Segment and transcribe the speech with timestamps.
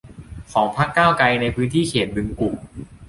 [0.51, 2.55] ของพรรคก้าวไกลในพื้นที่เขตบึงกุ่ม